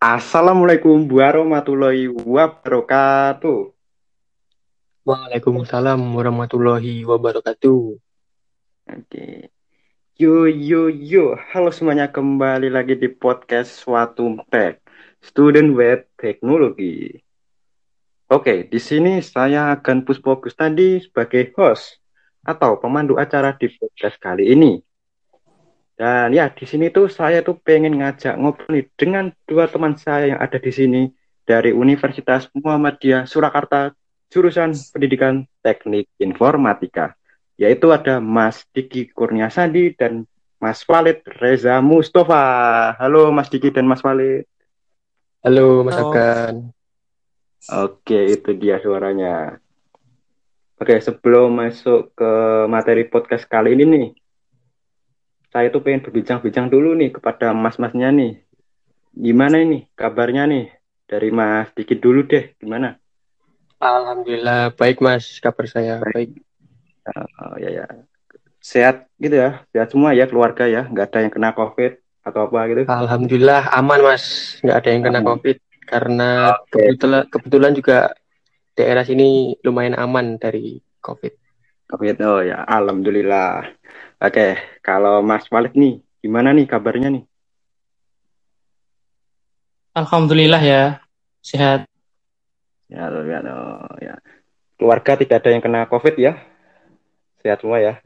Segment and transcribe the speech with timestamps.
[0.00, 3.68] Assalamualaikum warahmatullahi wabarakatuh.
[5.04, 8.00] Waalaikumsalam warahmatullahi wabarakatuh.
[8.88, 9.52] Oke.
[10.16, 14.80] Yo yo yo, halo semuanya kembali lagi di podcast Suatu Tech,
[15.20, 17.20] Student Web Teknologi.
[18.32, 22.00] Oke, di sini saya akan fokus tadi sebagai host
[22.40, 24.80] atau pemandu acara di podcast kali ini.
[26.00, 30.32] Dan ya di sini tuh saya tuh pengen ngajak ngobrol nih dengan dua teman saya
[30.32, 31.12] yang ada di sini
[31.44, 33.92] dari Universitas Muhammadiyah Surakarta
[34.32, 37.12] jurusan Pendidikan Teknik Informatika
[37.60, 40.24] yaitu ada Mas Diki Kurniasandi dan
[40.56, 42.96] Mas Walid Reza Mustafa.
[42.96, 44.48] Halo Mas Diki dan Mas Walid.
[45.44, 46.72] Halo Mas Akan.
[47.84, 49.60] Oke, itu dia suaranya.
[50.80, 52.32] Oke, sebelum masuk ke
[52.72, 54.06] materi podcast kali ini nih,
[55.50, 58.38] saya tuh pengen berbincang-bincang dulu nih kepada mas-masnya nih.
[59.10, 60.70] Gimana ini kabarnya nih?
[61.10, 62.94] Dari Mas Dikit dulu deh, gimana?
[63.82, 66.14] Alhamdulillah baik Mas, kabar saya baik.
[66.14, 66.30] baik.
[67.42, 67.84] Oh, ya ya.
[68.62, 72.58] Sehat gitu ya, sehat semua ya keluarga ya, nggak ada yang kena COVID atau apa
[72.70, 72.82] gitu?
[72.86, 75.28] Alhamdulillah aman Mas, nggak ada yang kena aman.
[75.34, 75.56] COVID
[75.88, 76.94] karena okay.
[76.94, 77.98] kebetulan kebetulan juga
[78.78, 81.32] daerah sini lumayan aman dari COVID.
[81.90, 83.66] COVID, oh ya, alhamdulillah.
[84.20, 87.24] Oke, kalau Mas Walid nih, gimana nih kabarnya nih?
[89.96, 91.00] Alhamdulillah ya,
[91.40, 91.88] sehat.
[92.92, 93.40] Ya, ya,
[94.04, 94.14] ya.
[94.76, 96.36] Keluarga tidak ada yang kena COVID ya?
[97.40, 97.96] Sehat semua ya?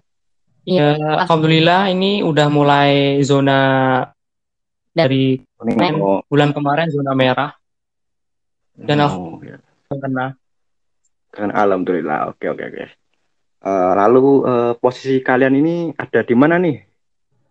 [0.63, 0.95] Iya,
[1.27, 3.59] Alhamdulillah ini udah mulai zona
[4.95, 5.43] dari
[5.99, 6.23] oh.
[6.31, 7.59] bulan kemarin zona merah.
[8.79, 9.59] Dan oh, ya.
[9.91, 10.39] kena.
[11.35, 12.31] Kan alhamdulillah.
[12.31, 13.04] Oke, oke, oke.
[13.65, 16.85] Uh, lalu uh, posisi kalian ini ada di mana nih?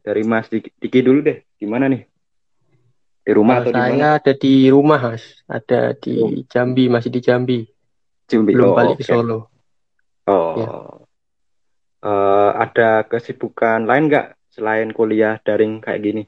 [0.06, 1.42] Dari Mas Diki, dulu deh.
[1.58, 2.06] Di mana nih?
[3.26, 3.90] Di rumah atau di mana?
[3.90, 5.26] Saya ada di rumah, Mas.
[5.50, 6.30] Ada di oh.
[6.46, 7.66] Jambi, masih di Jambi.
[8.30, 8.54] Jambi.
[8.54, 9.10] Belum oh, balik okay.
[9.10, 9.40] ke Solo.
[10.30, 10.54] Oh.
[10.62, 10.70] Ya.
[12.04, 16.24] Uh, ada kesibukan lain nggak selain kuliah daring kayak gini?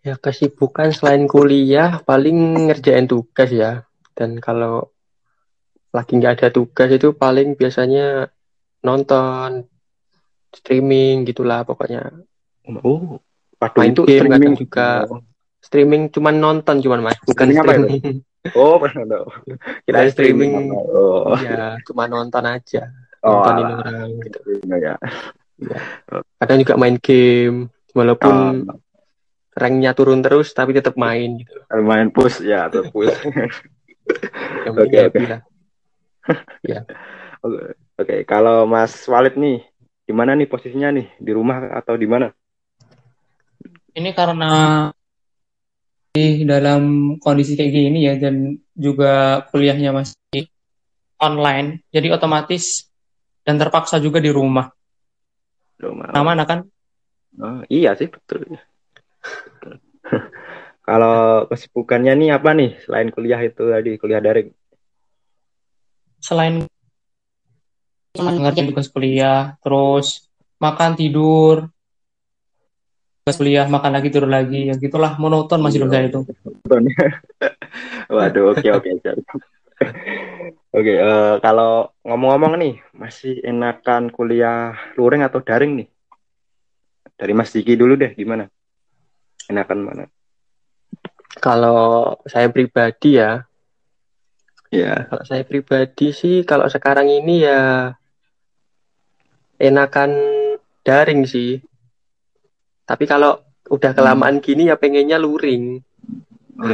[0.00, 3.84] Ya kesibukan selain kuliah paling ngerjain tugas ya.
[4.16, 4.90] Dan kalau
[5.90, 8.30] lagi nggak ada tugas itu paling biasanya
[8.86, 9.66] nonton
[10.54, 12.10] streaming gitulah pokoknya
[12.82, 13.18] oh
[13.76, 15.22] main itu game streaming juga oh.
[15.60, 18.16] streaming cuman nonton cuman mas bukan streaming, streaming.
[18.40, 19.04] Apa oh pernah
[19.84, 21.36] kita streaming, streaming oh.
[21.36, 22.88] ya cuma nonton aja
[23.26, 23.78] oh, nontonin alah.
[23.84, 24.38] orang gitu
[24.70, 24.94] ya.
[25.60, 25.78] ya.
[26.40, 28.34] kadang juga main game walaupun
[28.64, 28.78] oh.
[29.58, 31.52] ranknya turun terus tapi tetap main gitu
[31.82, 33.12] main push ya terus push
[34.70, 35.42] oke oke okay,
[36.70, 36.84] ya.
[37.40, 38.20] Oke, okay.
[38.28, 39.64] kalau Mas Walid nih,
[40.04, 41.06] di mana nih posisinya nih?
[41.16, 42.28] Di rumah atau di mana?
[43.96, 44.52] Ini karena
[46.10, 50.50] di dalam kondisi kayak gini ya dan juga kuliahnya masih
[51.22, 52.90] online, jadi otomatis
[53.46, 54.74] dan terpaksa juga di rumah.
[55.80, 56.12] Rumah.
[56.12, 56.60] Aman kan?
[57.38, 58.42] Oh, iya sih betul.
[60.86, 64.50] kalau kesibukannya nih apa nih selain kuliah itu tadi kuliah daring?
[66.20, 66.64] Selain
[68.14, 70.28] ngerjain tugas kuliah, terus
[70.60, 71.72] makan tidur,
[73.24, 76.20] tugas kuliah, makan lagi tidur lagi, ya gitulah monoton masih hidup saya itu.
[78.14, 78.90] Waduh, oke oke.
[80.70, 85.88] Oke, uh, kalau ngomong-ngomong nih, masih enakan kuliah luring atau daring nih?
[87.18, 88.46] Dari Mas Diki dulu deh, gimana?
[89.50, 90.04] Enakan mana?
[91.42, 93.42] Kalau saya pribadi ya,
[94.70, 95.10] Ya.
[95.10, 97.94] Kalau saya pribadi sih, kalau sekarang ini ya
[99.58, 100.14] enakan
[100.86, 101.58] daring sih.
[102.86, 103.38] Tapi kalau
[103.70, 104.44] udah kelamaan hmm.
[104.46, 105.82] gini ya pengennya luring.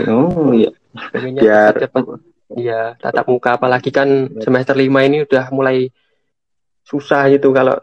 [0.09, 0.71] Oh iya.
[1.13, 1.75] Pengennya Biar...
[1.77, 2.05] cepet
[2.47, 5.91] Iya, tatap muka apalagi kan semester lima ini udah mulai
[6.87, 7.75] susah gitu kalau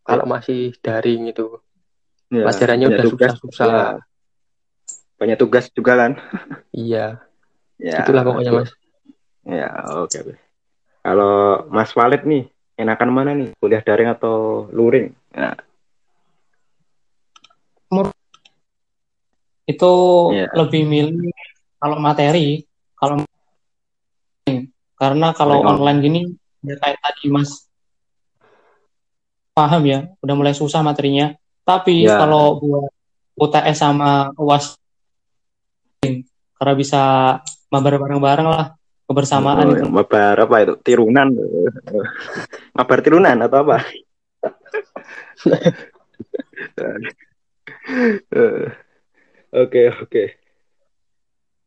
[0.00, 1.60] kalau masih daring itu.
[2.32, 3.68] Ya, Pelajarannya udah susah-susah.
[3.68, 4.00] Ya.
[5.20, 6.12] Banyak tugas juga kan?
[6.72, 7.20] iya.
[7.76, 8.72] Ya, Itulah pokoknya Mas.
[9.48, 10.12] Ya, oke.
[10.12, 10.36] Okay.
[11.00, 12.44] Kalau Mas Walid nih,
[12.76, 13.56] enakan mana nih?
[13.56, 15.08] Kuliah daring atau luring?
[15.32, 15.56] Ya.
[19.64, 19.92] Itu
[20.36, 20.52] ya.
[20.52, 21.32] lebih milih
[21.80, 23.24] kalau materi, kalau
[24.98, 25.68] karena kalau oh.
[25.72, 26.20] online gini
[26.66, 27.64] ya kayak tadi Mas
[29.56, 31.32] paham ya, udah mulai susah materinya.
[31.64, 32.20] Tapi ya.
[32.20, 32.92] kalau buat
[33.40, 34.76] UTS sama UAS
[36.58, 37.02] karena bisa
[37.70, 38.77] mabar bareng-bareng lah
[39.08, 39.84] kebersamaan oh, itu.
[39.88, 40.74] Mabar apa itu?
[40.84, 41.32] Tirunan.
[42.76, 43.88] Mabar tirunan atau apa?
[49.48, 50.24] Oke, oke.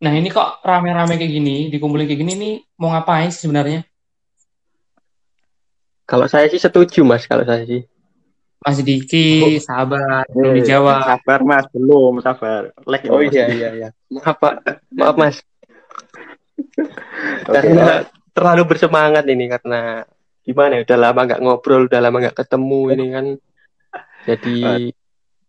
[0.01, 3.85] Nah ini kok rame-rame kayak gini, dikumpulin kayak gini nih mau ngapain sih sebenarnya?
[6.05, 7.81] Kalau saya sih setuju mas, kalau saya sih.
[8.61, 9.57] Mas Diki, oh.
[9.57, 11.01] sabar, eh, belum dijawab.
[11.01, 12.61] Sabar mas, belum, sabar.
[12.85, 13.89] Like, oh iya, iya, iya.
[14.13, 14.53] Maaf pak,
[14.93, 15.38] maaf mas.
[17.46, 20.08] karena terlalu bersemangat ini karena
[20.42, 23.25] gimana ya, udah lama nggak ngobrol, udah lama nggak ketemu ini kan.
[24.25, 24.58] Jadi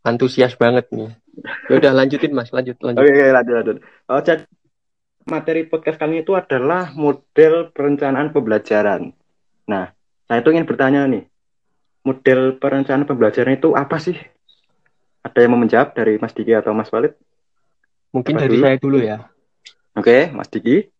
[0.05, 1.11] antusias banget nih.
[1.70, 3.00] Ya udah lanjutin Mas, lanjut lanjut.
[3.00, 3.76] Oke, okay, lanjut lanjut.
[4.11, 4.44] Oh, jadi
[5.25, 9.14] materi podcast kali itu adalah model perencanaan pembelajaran.
[9.70, 9.94] Nah,
[10.29, 11.25] saya itu ingin bertanya nih,
[12.05, 14.19] model perencanaan pembelajaran itu apa sih?
[15.23, 17.14] Ada yang mau menjawab dari Mas Diki atau Mas Walid?
[18.12, 18.64] Mungkin apa dari dulu?
[18.67, 19.19] saya dulu ya.
[19.97, 20.91] Oke, Mas Diki.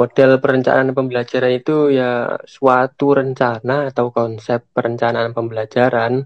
[0.00, 6.24] Model perencanaan pembelajaran itu ya suatu rencana atau konsep perencanaan pembelajaran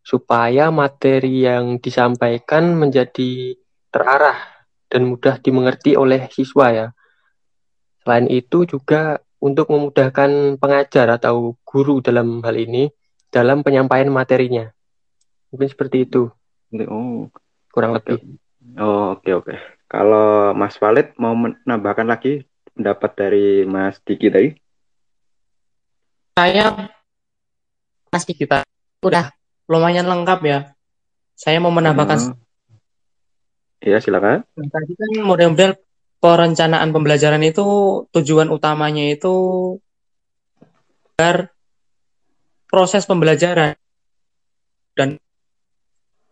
[0.00, 3.60] supaya materi yang disampaikan menjadi
[3.92, 6.86] terarah dan mudah dimengerti oleh siswa ya.
[8.00, 12.88] Selain itu juga untuk memudahkan pengajar atau guru dalam hal ini
[13.28, 14.64] dalam penyampaian materinya.
[15.52, 16.32] Mungkin seperti itu.
[16.88, 17.28] Oh,
[17.68, 18.16] kurang lebih.
[18.80, 19.44] Oh, oke okay, oke.
[19.52, 19.58] Okay.
[19.92, 22.48] Kalau Mas Walid mau menambahkan lagi
[22.80, 24.56] pendapat dari Mas Diki tadi?
[26.32, 26.88] Saya
[28.08, 28.48] Mas Diki
[29.04, 29.28] udah
[29.68, 30.72] lumayan lengkap ya.
[31.36, 32.40] Saya mau menambahkan.
[33.84, 34.48] Iya, silakan.
[34.56, 35.76] Nah, tadi kan model-model
[36.20, 37.64] perencanaan pembelajaran itu
[38.12, 39.32] tujuan utamanya itu
[41.16, 41.52] agar
[42.68, 43.76] proses pembelajaran
[44.96, 45.16] dan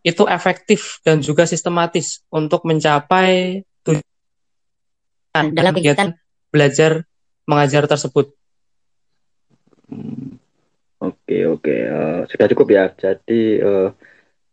[0.05, 6.13] itu efektif dan juga sistematis untuk mencapai tujuan dalam kegiatan
[6.49, 7.05] belajar
[7.49, 8.33] mengajar tersebut.
[9.89, 10.37] Hmm.
[10.99, 11.75] Oke, oke.
[11.89, 12.85] Uh, sudah cukup ya.
[12.93, 13.95] Jadi uh,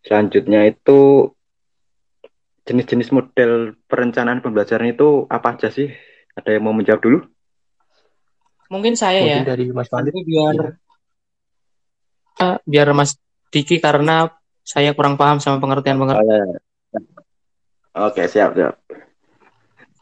[0.05, 1.31] selanjutnya itu
[2.65, 5.89] jenis-jenis model perencanaan pembelajaran itu apa aja sih?
[6.37, 7.19] Ada yang mau menjawab dulu?
[8.69, 9.49] Mungkin saya Mungkin ya.
[9.49, 10.09] dari Mas Fandi.
[10.13, 10.69] Biar ya.
[12.41, 13.17] uh, biar Mas
[13.49, 14.29] Diki karena
[14.65, 16.25] saya kurang paham sama pengertian-pengertian.
[16.25, 16.59] Oh, ya, ya.
[17.95, 18.75] Oke, siap, siap.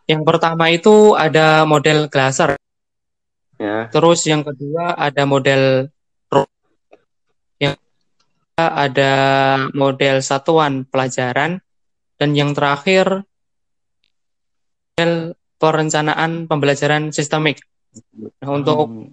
[0.03, 2.59] Yang pertama itu ada model Glaser.
[3.55, 3.87] Ya.
[3.87, 5.87] Terus yang kedua ada model
[8.53, 9.13] ada
[9.73, 11.57] model satuan pelajaran,
[12.21, 13.25] dan yang terakhir
[14.93, 17.65] model perencanaan pembelajaran sistemik.
[18.13, 19.09] Nah, untuk hmm.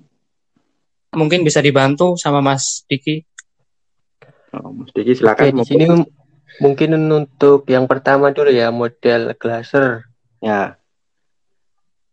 [1.16, 3.24] mungkin bisa dibantu sama Mas Diki.
[4.60, 5.56] Oh, Mas Diki silakan.
[5.56, 5.84] Oke, di sini
[6.60, 10.04] mungkin untuk yang pertama dulu ya model Glaser.
[10.44, 10.79] Ya.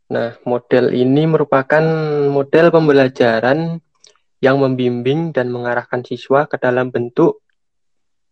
[0.07, 1.83] Nah, model ini merupakan
[2.31, 3.83] model pembelajaran
[4.39, 7.44] yang membimbing dan mengarahkan siswa ke dalam bentuk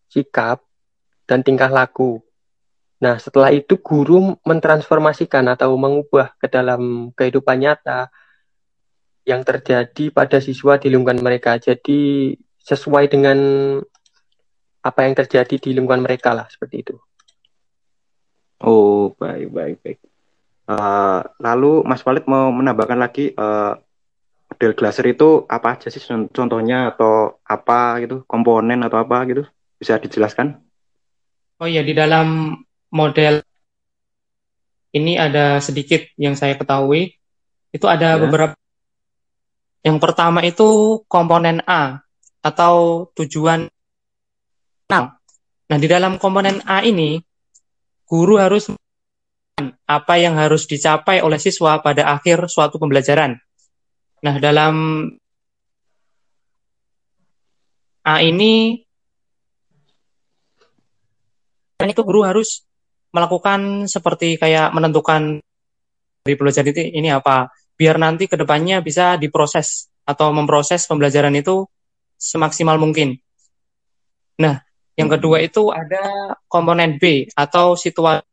[0.07, 0.63] sikap
[1.27, 2.23] dan tingkah laku.
[3.03, 8.07] Nah, setelah itu guru mentransformasikan atau mengubah ke dalam kehidupan nyata
[9.27, 11.59] yang terjadi pada siswa di lingkungan mereka.
[11.59, 12.31] Jadi
[12.63, 13.37] sesuai dengan
[14.85, 16.95] apa yang terjadi di lingkungan mereka lah seperti itu.
[18.63, 19.99] Oh, baik, baik, baik.
[20.65, 23.77] Uh, lalu Mas Walid mau menambahkan lagi uh,
[24.49, 26.01] model glaser itu apa aja sih
[26.33, 29.43] contohnya atau apa gitu komponen atau apa gitu
[29.77, 30.57] bisa dijelaskan?
[31.61, 32.57] Oh iya di dalam
[32.89, 33.45] model
[34.95, 37.19] ini ada sedikit yang saya ketahui
[37.75, 38.19] itu ada ya.
[38.23, 38.55] beberapa
[39.83, 41.99] yang pertama itu komponen A
[42.39, 43.67] atau tujuan
[44.87, 45.19] nah
[45.67, 47.19] nah di dalam komponen A ini
[48.07, 48.71] guru harus
[49.85, 53.37] apa yang harus dicapai oleh siswa pada akhir suatu pembelajaran
[54.25, 55.05] Nah, dalam
[58.05, 58.81] A ini
[61.77, 62.65] dan itu guru harus
[63.13, 65.41] melakukan seperti kayak menentukan
[66.25, 71.65] dari pelajaran itu ini apa biar nanti ke depannya bisa diproses atau memproses pembelajaran itu
[72.17, 73.17] semaksimal mungkin.
[74.41, 74.57] Nah,
[74.97, 78.25] yang kedua itu ada komponen B atau situasi.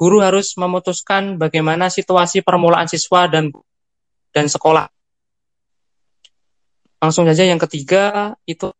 [0.00, 3.52] Guru harus memutuskan bagaimana situasi permulaan siswa dan
[4.32, 4.88] dan sekolah.
[7.04, 8.72] Langsung saja yang ketiga itu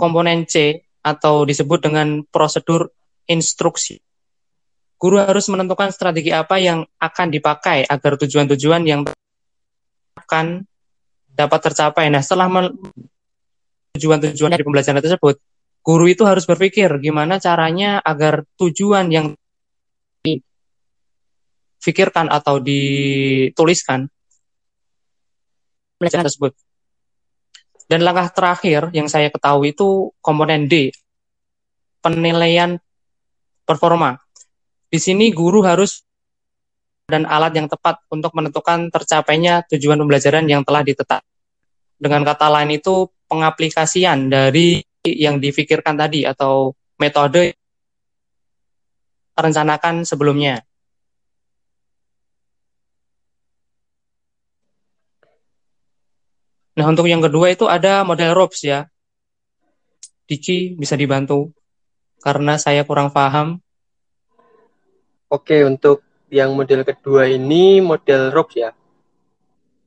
[0.00, 2.96] komponen C atau disebut dengan prosedur
[3.28, 4.00] instruksi.
[4.96, 9.04] Guru harus menentukan strategi apa yang akan dipakai agar tujuan-tujuan yang
[10.16, 10.64] akan
[11.28, 12.08] dapat tercapai.
[12.08, 12.48] Nah, setelah
[14.00, 15.36] tujuan-tujuan dari pembelajaran tersebut,
[15.84, 19.36] guru itu harus berpikir gimana caranya agar tujuan yang
[21.78, 24.08] dipikirkan atau dituliskan
[25.96, 26.52] pelajaran tersebut.
[27.86, 30.90] Dan langkah terakhir yang saya ketahui itu komponen D,
[32.02, 32.78] penilaian
[33.66, 34.18] performa.
[34.86, 36.06] di sini guru harus
[37.10, 41.22] dan alat yang tepat untuk menentukan tercapainya tujuan pembelajaran yang telah ditetap.
[41.98, 47.54] Dengan kata lain itu pengaplikasian dari yang difikirkan tadi atau metode
[49.38, 50.62] rencanakan sebelumnya.
[56.76, 58.84] Nah, untuk yang kedua itu ada model ROPS ya.
[60.28, 61.56] Diki bisa dibantu
[62.20, 63.56] karena saya kurang paham.
[65.32, 68.70] Oke, untuk yang model kedua ini model ROPS ya.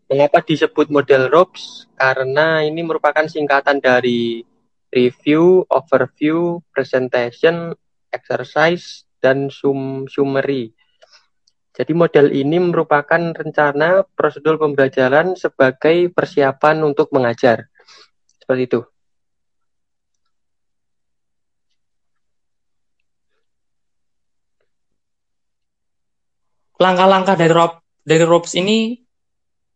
[0.09, 1.85] Mengapa disebut model ROPS?
[1.93, 4.41] Karena ini merupakan singkatan dari
[4.89, 7.77] review, overview, presentation,
[8.09, 10.73] exercise, dan sum summary.
[11.79, 17.71] Jadi model ini merupakan rencana prosedur pembelajaran sebagai persiapan untuk mengajar.
[18.35, 18.81] Seperti itu.
[26.79, 28.95] langkah-langkah dari rob dari ROPS ini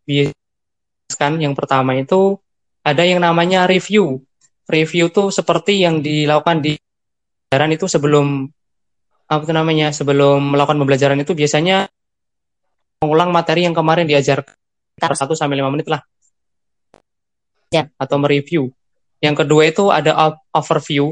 [0.07, 2.39] biaskan yang pertama itu
[2.81, 4.23] ada yang namanya review.
[4.63, 8.27] Review tuh seperti yang dilakukan di pembelajaran itu sebelum
[9.27, 11.91] apa namanya sebelum melakukan pembelajaran itu biasanya
[13.03, 14.47] mengulang materi yang kemarin diajar
[14.95, 15.99] satu sampai lima menit lah
[17.67, 18.71] ya atau mereview.
[19.19, 21.11] Yang kedua itu ada overview.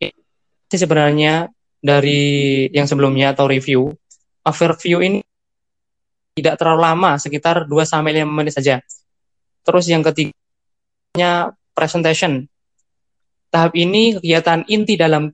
[0.00, 1.48] Ini sebenarnya
[1.80, 3.96] dari yang sebelumnya atau review
[4.44, 5.20] overview ini
[6.36, 8.80] tidak terlalu lama, sekitar 2 sampai 5 menit saja.
[9.60, 12.48] Terus yang ketiganya presentation.
[13.50, 15.26] Tahap ini kegiatan inti dalam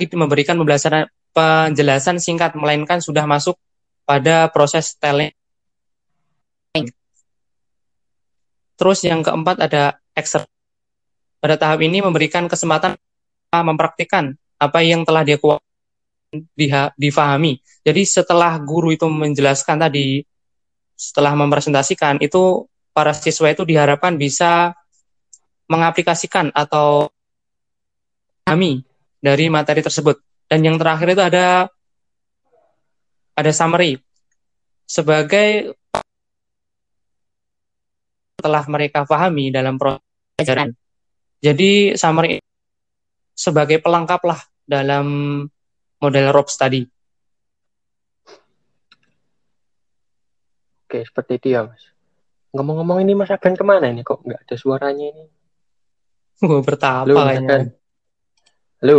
[0.00, 3.60] memberikan pembelajaran penjelasan singkat melainkan sudah masuk
[4.06, 5.34] pada proses telling.
[8.76, 10.48] Terus yang keempat ada exercise.
[11.42, 12.96] Pada tahap ini memberikan kesempatan
[13.52, 15.60] mempraktikkan apa yang telah dia kuat
[16.96, 17.62] difahami.
[17.86, 20.20] Jadi setelah guru itu menjelaskan tadi,
[20.96, 24.74] setelah mempresentasikan, itu para siswa itu diharapkan bisa
[25.70, 27.08] mengaplikasikan atau
[28.44, 28.84] kami
[29.22, 30.20] dari materi tersebut.
[30.46, 31.70] Dan yang terakhir itu ada
[33.36, 34.00] ada summary
[34.88, 35.76] sebagai
[38.40, 40.00] telah mereka pahami dalam proses
[40.40, 40.72] pelajaran.
[41.44, 42.40] Jadi summary
[43.36, 45.06] sebagai pelengkap lah dalam
[46.00, 46.80] model ROPS tadi.
[50.86, 51.82] Oke, seperti itu ya, Mas.
[52.54, 54.06] Ngomong-ngomong ini Mas Agan ke mana ini?
[54.06, 55.24] Kok nggak ada suaranya ini?
[56.46, 57.48] Oh, bertapa Halo, kayaknya.
[57.48, 57.62] Agan.
[58.80, 58.98] Halo.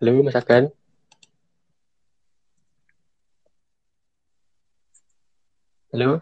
[0.00, 0.64] Halo, Mas Agan.
[5.94, 6.18] Halo.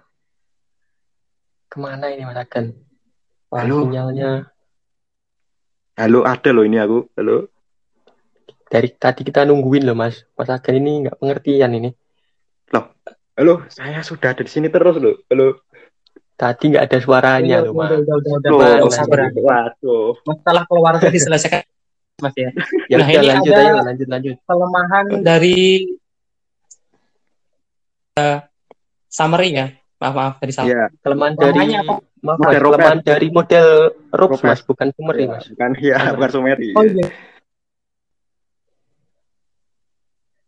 [1.72, 2.76] Ke mana ini Mas Agan?
[3.48, 3.88] Halo.
[3.88, 4.52] Sinyalnya.
[5.96, 7.08] Halo, ada loh ini aku.
[7.16, 7.48] Halo?
[8.68, 10.28] Dari tadi kita nungguin loh mas.
[10.36, 11.88] Mas Agan ini nggak pengertian ini.
[12.68, 12.92] Loh
[13.32, 13.64] halo?
[13.72, 15.24] Saya sudah ada di sini terus loh.
[15.32, 15.64] Halo?
[16.36, 17.96] Tadi nggak ada suaranya loh mas.
[17.96, 18.92] udah udah udah udah.
[18.92, 19.32] Sabar.
[19.32, 20.20] Waduh.
[20.28, 21.64] Masalah keluarga diselesaikan
[22.20, 22.52] mas ya,
[22.92, 24.36] ya nah ini lanjut ada ayo, lanjut lanjut.
[24.46, 25.90] kelemahan dari
[28.20, 28.51] uh,
[29.12, 29.66] summary ya
[30.00, 30.86] maaf maaf dari summary ya.
[31.04, 31.94] kelemahan dari apa?
[32.24, 33.68] maaf mas, kelemahan dari model
[34.08, 37.08] ROPS mas bukan summary ya, mas bukan ya bukan summary oh iya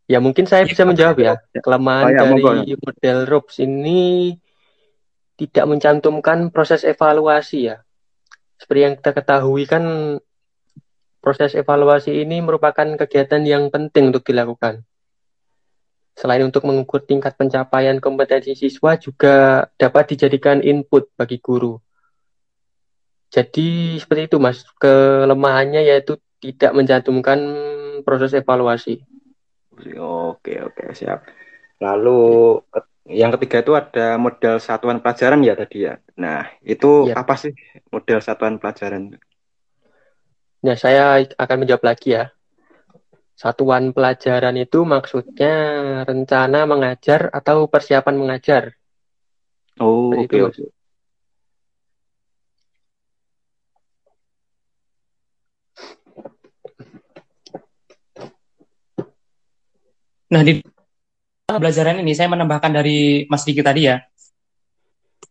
[0.04, 1.40] Ya mungkin saya bisa menjawab ya.
[1.64, 2.76] Kelemahan oh, ya, dari ya.
[2.76, 4.36] model ROPS ini
[5.40, 7.80] tidak mencantumkan proses evaluasi ya.
[8.60, 9.84] Seperti yang kita ketahui kan
[11.24, 14.84] proses evaluasi ini merupakan kegiatan yang penting untuk dilakukan.
[16.14, 21.74] Selain untuk mengukur tingkat pencapaian kompetensi siswa juga dapat dijadikan input bagi guru.
[23.34, 27.38] Jadi seperti itu Mas, kelemahannya yaitu tidak mencantumkan
[28.06, 29.02] proses evaluasi.
[29.98, 31.26] Oke, oke, siap.
[31.82, 32.62] Lalu
[33.10, 35.98] yang ketiga itu ada model satuan pelajaran ya tadi ya.
[36.14, 37.18] Nah, itu ya.
[37.18, 37.52] apa sih
[37.90, 39.18] model satuan pelajaran?
[40.62, 42.30] Nah, saya akan menjawab lagi ya.
[43.34, 45.54] Satuan pelajaran itu maksudnya
[46.06, 48.78] rencana mengajar atau persiapan mengajar.
[49.82, 50.30] Oh, oke.
[50.30, 50.66] Okay, okay.
[60.30, 60.58] Nah, di
[61.46, 64.02] pembelajaran ini saya menambahkan dari Mas Diki tadi ya.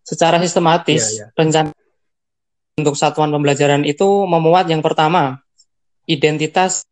[0.03, 1.29] Secara sistematis, yeah, yeah.
[1.35, 1.71] rencana
[2.79, 5.43] untuk satuan pembelajaran itu memuat yang pertama,
[6.07, 6.87] identitas.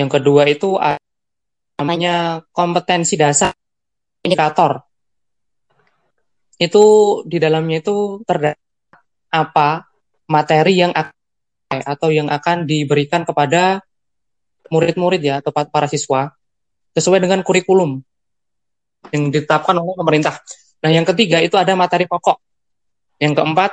[0.00, 0.80] Yang kedua itu
[1.76, 3.52] namanya kompetensi dasar
[4.24, 4.80] indikator.
[6.56, 6.84] Itu
[7.28, 8.56] di dalamnya itu terdapat
[9.28, 9.84] apa
[10.24, 13.84] materi yang akan atau yang akan diberikan kepada
[14.72, 16.32] murid-murid ya atau para siswa
[16.96, 18.00] sesuai dengan kurikulum
[19.12, 20.40] yang ditetapkan oleh pemerintah.
[20.80, 22.40] Nah, yang ketiga itu ada materi pokok.
[23.20, 23.70] Yang keempat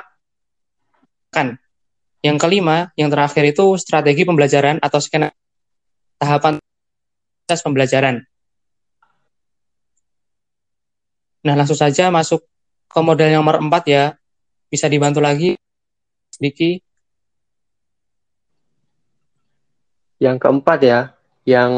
[1.32, 1.56] kan.
[2.20, 5.30] Yang kelima, yang terakhir itu strategi pembelajaran atau skena
[6.18, 6.58] tahapan
[7.46, 8.20] proses pembelajaran.
[11.46, 12.44] Nah, langsung saja masuk
[12.90, 14.04] ke model nomor empat ya.
[14.68, 15.56] Bisa dibantu lagi,
[16.36, 16.76] Diki.
[20.20, 21.00] Yang keempat ya,
[21.48, 21.72] yang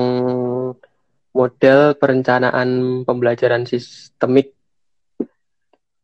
[1.31, 4.57] model perencanaan pembelajaran sistemik.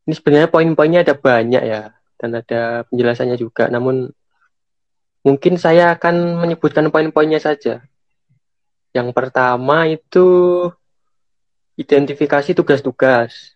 [0.07, 1.91] Ini sebenarnya poin-poinnya ada banyak ya,
[2.23, 3.67] dan ada penjelasannya juga.
[3.67, 4.15] Namun
[5.27, 7.83] mungkin saya akan menyebutkan poin-poinnya saja.
[8.97, 10.29] Yang pertama itu
[11.77, 13.53] identifikasi tugas-tugas.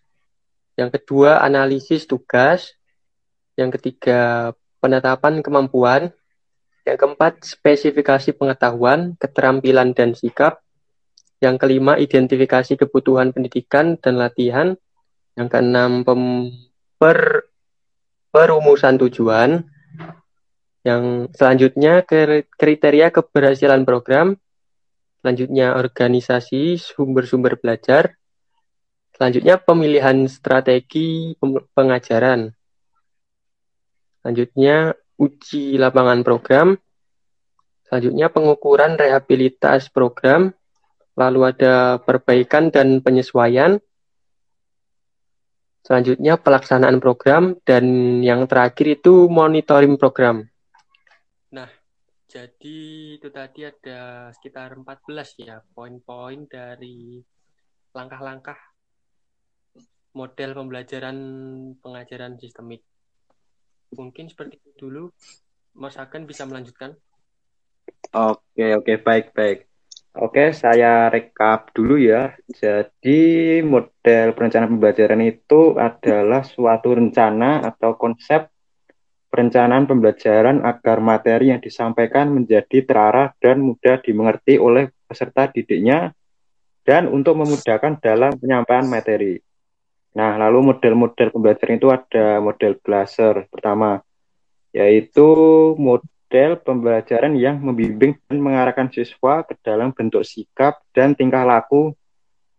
[0.77, 2.77] Yang kedua analisis tugas.
[3.57, 6.13] Yang ketiga penetapan kemampuan.
[6.85, 10.61] Yang keempat spesifikasi pengetahuan, keterampilan dan sikap.
[11.41, 14.77] Yang kelima, identifikasi kebutuhan pendidikan dan latihan.
[15.33, 16.05] Yang keenam,
[17.01, 17.49] per,
[18.29, 19.65] perumusan tujuan.
[20.85, 22.05] Yang selanjutnya,
[22.45, 24.37] kriteria keberhasilan program.
[25.21, 28.17] Selanjutnya, organisasi sumber-sumber belajar.
[29.13, 31.37] Selanjutnya, pemilihan strategi
[31.77, 32.49] pengajaran.
[34.21, 36.73] Selanjutnya, uji lapangan program.
[37.85, 40.51] Selanjutnya, pengukuran rehabilitas program
[41.15, 43.77] lalu ada perbaikan dan penyesuaian,
[45.83, 47.83] selanjutnya pelaksanaan program, dan
[48.23, 50.47] yang terakhir itu monitoring program.
[52.31, 57.19] Jadi itu tadi ada sekitar 14 ya poin-poin dari
[57.91, 58.55] langkah-langkah
[60.15, 61.17] model pembelajaran
[61.83, 62.87] pengajaran sistemik.
[63.99, 65.03] Mungkin seperti itu dulu,
[65.75, 66.95] Mas Akan bisa melanjutkan.
[68.15, 69.67] Oke, oke, baik, baik.
[70.11, 72.35] Oke, saya rekap dulu ya.
[72.47, 78.50] Jadi, model perencanaan pembelajaran itu adalah suatu rencana atau konsep
[79.31, 86.11] perencanaan pembelajaran agar materi yang disampaikan menjadi terarah dan mudah dimengerti oleh peserta didiknya
[86.83, 89.39] dan untuk memudahkan dalam penyampaian materi.
[90.11, 94.03] Nah, lalu model-model pembelajaran itu ada model Glaser pertama,
[94.75, 95.23] yaitu
[95.79, 101.91] model model pembelajaran yang membimbing dan mengarahkan siswa ke dalam bentuk sikap dan tingkah laku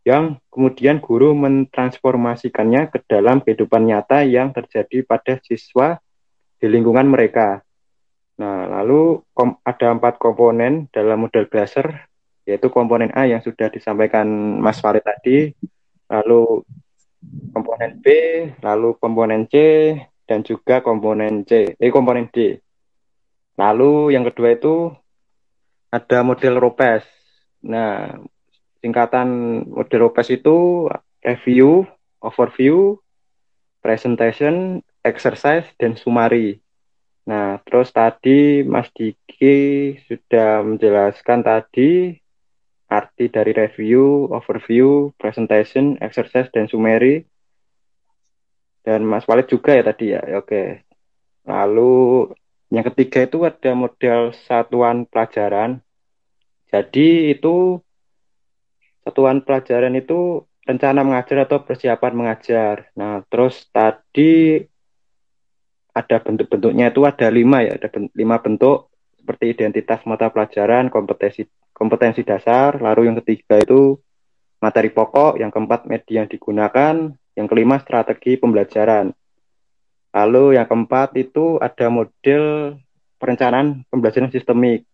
[0.04, 5.96] yang kemudian guru mentransformasikannya ke dalam kehidupan nyata yang terjadi pada siswa
[6.62, 7.58] di lingkungan mereka.
[8.38, 9.18] Nah, lalu
[9.66, 12.06] ada empat komponen dalam model Glaser,
[12.46, 14.30] yaitu komponen A yang sudah disampaikan
[14.62, 15.50] Mas Farid tadi,
[16.06, 16.62] lalu
[17.50, 18.06] komponen B,
[18.62, 19.54] lalu komponen C,
[20.22, 22.62] dan juga komponen C, eh komponen D.
[23.58, 24.94] Lalu yang kedua itu
[25.90, 27.02] ada model ROPES.
[27.66, 28.22] Nah,
[28.78, 29.28] singkatan
[29.66, 30.86] model ROPES itu
[31.26, 31.84] review,
[32.22, 32.96] overview,
[33.82, 36.62] presentation, exercise, dan summary.
[37.22, 42.18] Nah, terus tadi Mas Diki sudah menjelaskan tadi
[42.90, 47.24] arti dari review, overview, presentation, exercise, dan summary.
[48.82, 50.82] Dan Mas Walid juga ya tadi ya, oke.
[51.46, 51.94] Lalu
[52.74, 55.78] yang ketiga itu ada model satuan pelajaran.
[56.72, 57.78] Jadi itu
[59.06, 62.90] satuan pelajaran itu rencana mengajar atau persiapan mengajar.
[62.98, 64.62] Nah, terus tadi
[65.92, 68.88] ada bentuk-bentuknya itu ada lima ya, ada ben lima bentuk
[69.22, 74.00] seperti identitas mata pelajaran, kompetensi kompetensi dasar, lalu yang ketiga itu
[74.62, 76.94] materi pokok, yang keempat media yang digunakan,
[77.34, 79.10] yang kelima strategi pembelajaran.
[80.12, 82.76] Lalu yang keempat itu ada model
[83.16, 84.84] perencanaan pembelajaran sistemik.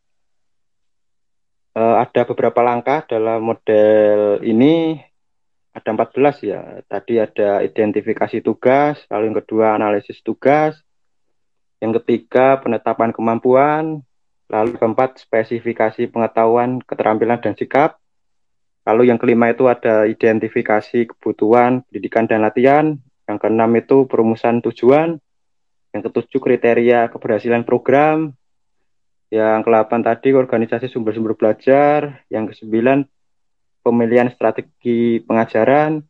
[1.75, 4.97] E, ada beberapa langkah dalam model ini,
[5.75, 6.63] ada 14 ya.
[6.87, 10.79] Tadi ada identifikasi tugas, lalu yang kedua analisis tugas,
[11.79, 14.03] yang ketiga penetapan kemampuan,
[14.51, 18.03] lalu keempat spesifikasi pengetahuan, keterampilan dan sikap,
[18.83, 25.21] lalu yang kelima itu ada identifikasi kebutuhan, pendidikan dan latihan, yang keenam itu perumusan tujuan.
[25.93, 28.33] Yang ketujuh kriteria keberhasilan program.
[29.29, 32.25] Yang kedelapan tadi organisasi sumber-sumber belajar.
[32.33, 33.05] Yang kesembilan
[33.85, 36.01] pemilihan strategi pengajaran.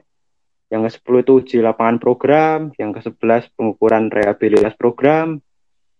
[0.70, 2.70] Yang ke sepuluh itu uji lapangan program.
[2.78, 5.42] Yang ke sebelas pengukuran rehabilitas program.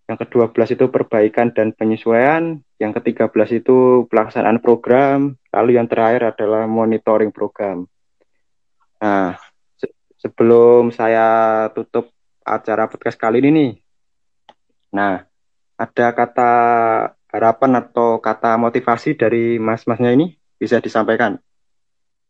[0.09, 2.57] Yang kedua belas itu perbaikan dan penyesuaian.
[2.81, 5.37] Yang ketiga belas itu pelaksanaan program.
[5.53, 7.85] Lalu yang terakhir adalah monitoring program.
[9.05, 9.37] Nah,
[10.17, 12.09] sebelum saya tutup
[12.41, 13.73] acara podcast kali ini nih.
[14.97, 15.29] Nah,
[15.77, 16.53] ada kata
[17.29, 21.37] harapan atau kata motivasi dari mas-masnya ini bisa disampaikan?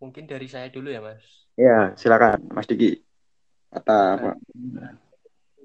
[0.03, 1.23] Mungkin dari saya dulu ya, Mas.
[1.55, 3.03] Ya, silakan, Mas Diki.
[3.71, 4.31] Kata apa?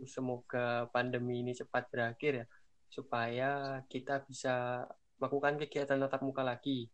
[0.06, 2.46] Semoga pandemi ini cepat berakhir ya,
[2.90, 3.50] supaya
[3.90, 4.86] kita bisa
[5.18, 6.92] melakukan kegiatan tatap muka lagi.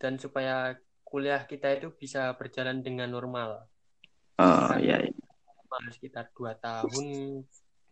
[0.00, 0.74] Dan supaya
[1.06, 3.68] kuliah kita itu bisa berjalan dengan normal.
[4.40, 5.14] Oh, iya, iya.
[5.90, 7.42] Sekitar dua tahun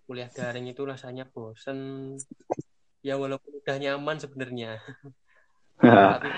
[0.07, 2.15] kuliah daring itu rasanya bosen.
[3.03, 4.79] Ya walaupun udah nyaman sebenarnya.
[5.83, 6.29] Tapi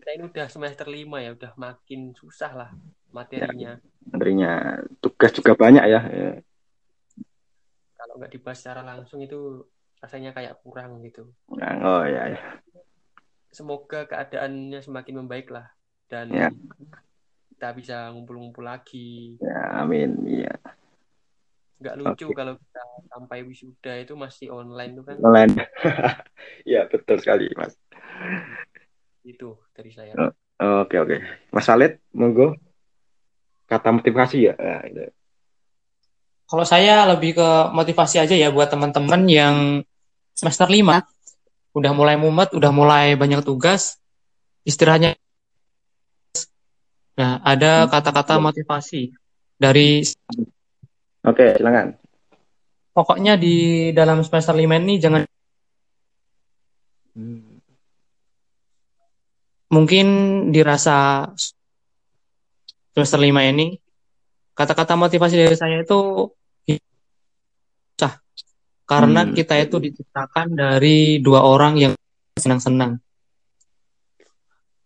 [0.00, 2.70] kita ini udah semester lima ya, udah makin susah lah
[3.12, 3.76] materinya.
[3.76, 4.52] Ya, materinya
[5.04, 6.00] tugas juga banyak ya.
[6.08, 6.30] ya.
[8.10, 9.62] Kalau nggak dibahas secara langsung itu
[10.02, 11.30] rasanya kayak kurang gitu.
[11.46, 12.34] Kurang, oh ya.
[12.34, 12.58] ya.
[13.54, 15.70] Semoga keadaannya semakin membaik lah
[16.10, 16.50] dan ya.
[17.54, 19.38] kita bisa ngumpul-ngumpul lagi.
[19.38, 20.26] Ya, amin.
[20.26, 20.58] Iya.
[21.78, 22.34] Nggak lucu okay.
[22.34, 22.82] kalau kita
[23.14, 25.16] sampai wisuda itu masih online tuh kan.
[25.22, 25.54] Online.
[26.66, 27.78] ya, betul sekali, Mas.
[29.22, 30.18] Itu dari saya.
[30.18, 31.16] Oh, oke oke.
[31.54, 32.58] Mas Alit, monggo.
[33.70, 34.58] Kata motivasi ya.
[34.58, 35.06] Nah, itu.
[36.50, 39.56] Kalau saya lebih ke motivasi aja ya buat teman-teman yang
[40.34, 41.06] semester 5
[41.78, 44.02] udah mulai mumet, udah mulai banyak tugas,
[44.66, 45.14] istirahatnya.
[47.14, 49.14] Nah, ada kata-kata motivasi
[49.54, 50.02] dari
[51.22, 51.94] Oke, silakan.
[52.90, 55.22] Pokoknya di dalam semester 5 ini jangan
[57.14, 57.50] hmm
[59.70, 60.06] mungkin
[60.50, 61.30] dirasa
[62.90, 63.78] semester lima ini
[64.58, 66.26] kata-kata motivasi dari saya itu
[68.90, 69.38] karena hmm.
[69.38, 71.94] kita itu diciptakan dari dua orang yang
[72.34, 72.98] senang-senang.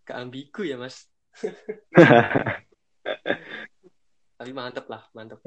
[0.04, 1.08] Keambigu ya mas.
[4.36, 5.40] Tapi mantep lah, mantep.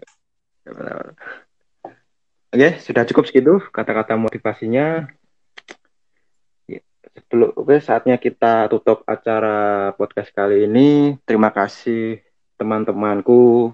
[2.49, 5.05] Oke, sudah cukup segitu kata-kata motivasinya
[7.13, 11.13] sebelum oke saatnya kita tutup acara podcast kali ini.
[11.29, 12.25] Terima kasih
[12.57, 13.69] teman-temanku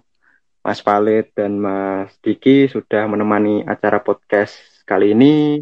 [0.63, 4.56] Mas Palit dan Mas Diki sudah menemani acara podcast
[4.88, 5.62] kali ini.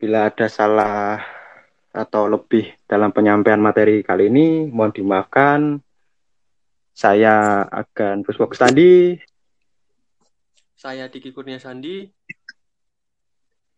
[0.00, 1.20] Bila ada salah
[1.92, 5.76] atau lebih dalam penyampaian materi kali ini, mohon dimaafkan.
[6.96, 9.20] Saya akan Puspo Sandi.
[10.72, 12.08] Saya Diki Kurnia Sandi.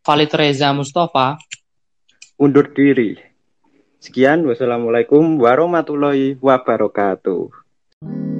[0.06, 1.38] Valid Reza Mustafa
[2.42, 3.14] undur diri.
[4.02, 7.61] Sekian, wassalamualaikum warahmatullahi wabarakatuh.
[8.02, 8.31] Mm-hmm.